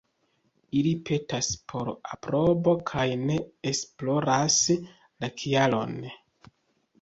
Ili 0.77 0.93
petas 1.09 1.49
por 1.73 1.91
aprobo 2.15 2.73
kaj 2.93 3.03
ne 3.27 3.37
esploras 3.73 4.57
la 4.79 5.31
kialon. 5.43 5.95